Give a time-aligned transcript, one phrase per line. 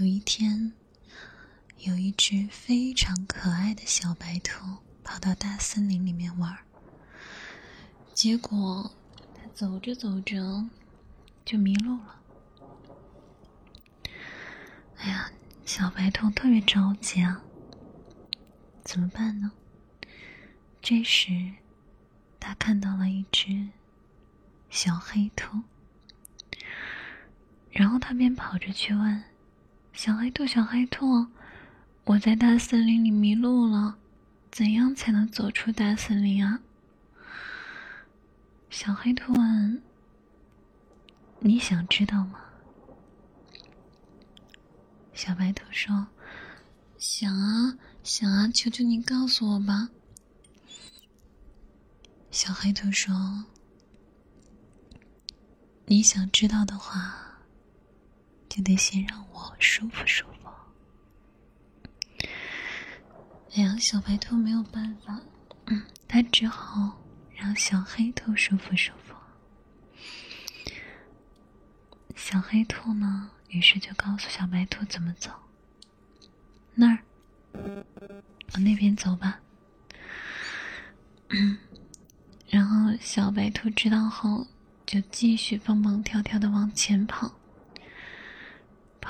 [0.00, 0.72] 有一天，
[1.80, 6.56] 有一只非常可爱的小白兔跑到大森林里面玩
[8.14, 8.94] 结果
[9.34, 10.66] 它走着走着
[11.44, 12.22] 就迷路了。
[14.96, 15.30] 哎呀，
[15.66, 17.42] 小白兔特别着急啊！
[18.82, 19.52] 怎么办呢？
[20.80, 21.52] 这时，
[22.40, 23.68] 他看到了一只
[24.70, 25.60] 小黑兔，
[27.70, 29.24] 然后他便跑着去问。
[29.92, 31.26] 小黑兔，小黑兔，
[32.04, 33.98] 我在大森林里迷路了，
[34.50, 36.60] 怎样才能走出大森林啊？
[38.70, 39.82] 小黑兔问
[41.40, 42.40] ：“你想知道吗？”
[45.12, 46.06] 小白兔说
[46.96, 49.90] ：“想啊，想啊，求求你告诉我吧。”
[52.30, 53.44] 小黑兔说
[55.86, 57.26] ：“你想知道的话。”
[58.50, 60.50] 就得先让我舒服舒服。
[63.54, 65.18] 哎呀，小白兔没有办法，
[65.66, 67.00] 嗯，它只好
[67.34, 69.14] 让小黑兔舒服舒服。
[72.16, 75.30] 小黑兔呢，于是就告诉小白兔怎么走。
[76.74, 76.98] 那儿，
[78.52, 79.40] 往那边走吧。
[82.48, 84.46] 然后小白兔知道后，
[84.84, 87.32] 就继续蹦蹦跳跳的往前跑。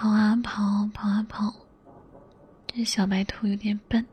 [0.00, 1.52] 跑啊跑，跑啊跑，
[2.68, 4.06] 这小白兔有点笨，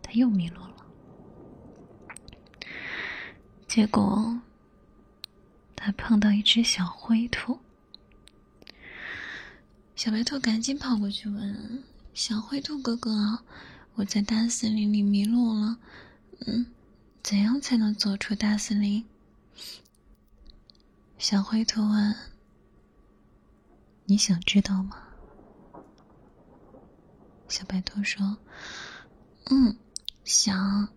[0.00, 0.86] 它又迷路了。
[3.68, 4.40] 结果，
[5.74, 7.58] 它碰到一只小灰兔。
[9.94, 11.84] 小白兔赶紧跑过去问
[12.14, 13.40] ：“小灰兔哥哥，
[13.96, 15.76] 我在大森林里迷路了，
[16.46, 16.64] 嗯，
[17.22, 19.04] 怎样才能走出大森林？”
[21.18, 22.16] 小灰兔问。
[24.08, 25.02] 你想知道吗？
[27.48, 28.38] 小白兔说
[29.50, 29.76] ：“嗯，
[30.24, 30.88] 想。”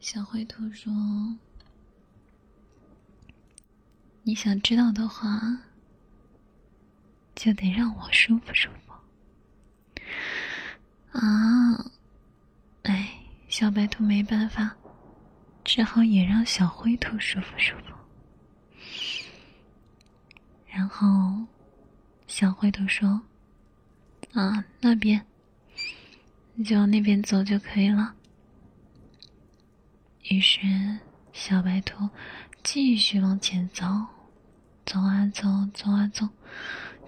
[0.00, 0.92] 小灰兔说
[4.22, 5.40] ：“你想知道的话，
[7.34, 8.92] 就得让我舒服舒服。”
[11.18, 11.90] 啊，
[12.82, 14.76] 哎，小白兔没办法，
[15.64, 17.94] 只好也让小灰兔舒服舒服。
[20.92, 21.46] 然后，
[22.26, 23.22] 小灰兔说
[24.34, 25.24] ：“啊，那边，
[26.52, 28.14] 你就往那边走就可以了。”
[30.28, 30.60] 于是，
[31.32, 32.10] 小白兔
[32.62, 33.86] 继续往前走，
[34.84, 36.28] 走啊走，走啊走，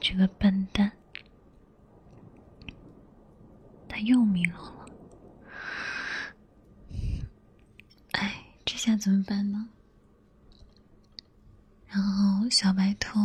[0.01, 0.91] 这个笨蛋，
[3.87, 4.87] 他又迷路了。
[8.13, 9.69] 哎，这下怎么办呢？
[11.87, 13.19] 然后，小白兔。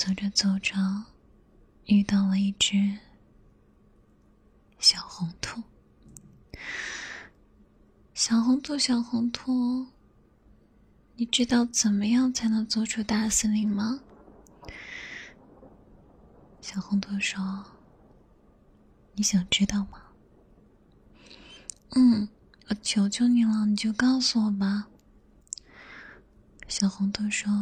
[0.00, 0.74] 走着走着，
[1.84, 2.96] 遇到了一只
[4.78, 5.62] 小红兔。
[8.14, 9.88] 小红兔，小红兔，
[11.16, 14.00] 你知道怎么样才能走出大森林吗？
[16.62, 17.66] 小红兔说
[19.12, 20.02] ：“你想知道吗
[21.94, 22.26] ？”“嗯，
[22.68, 24.88] 我求求你了，你就告诉我吧。”
[26.68, 27.52] 小红兔说：“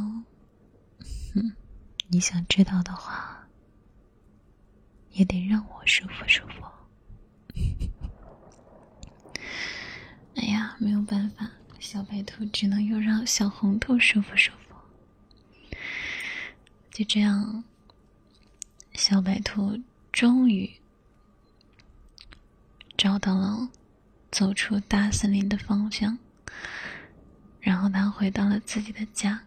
[1.34, 1.53] 哼。”
[2.10, 3.46] 你想知道的话，
[5.12, 6.64] 也得让我舒服舒服。
[10.36, 14.74] 哎呀，没有办法，小白兔只能又让小红兔舒服舒服。
[16.91, 17.62] 就这样，
[18.94, 19.78] 小白兔
[20.10, 20.80] 终于
[22.97, 23.68] 找到了
[24.30, 26.18] 走出大森林的方向，
[27.60, 29.44] 然后他回到了自己的家。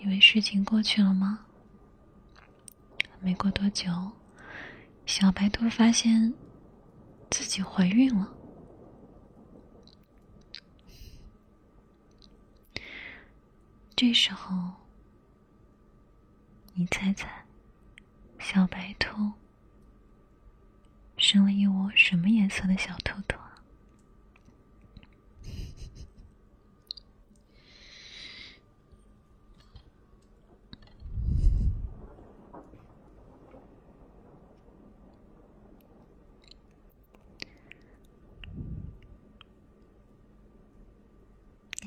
[0.11, 1.45] 为事情过去了吗？
[3.21, 4.11] 没过多久，
[5.05, 6.33] 小白兔发现
[7.29, 8.35] 自己怀孕了。
[13.95, 14.73] 这时候，
[16.73, 17.45] 你猜猜，
[18.37, 19.31] 小白兔
[21.15, 23.40] 生了一窝什么颜色的小兔兔？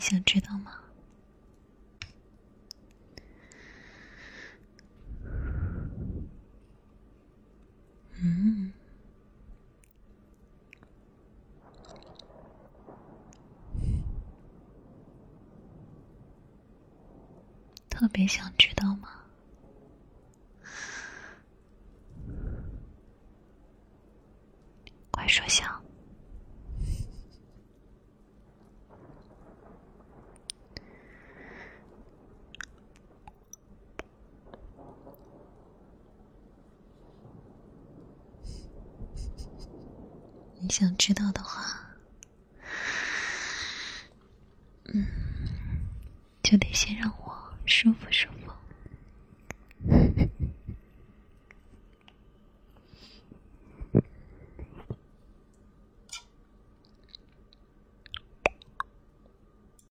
[0.04, 0.80] 想知道吗？
[8.22, 8.70] 嗯，
[17.88, 19.08] 特别想知道吗？
[25.10, 25.82] 快说想。
[40.66, 41.78] 你想知道的话，
[44.94, 45.06] 嗯，
[46.42, 48.33] 就得先让我舒服舒服。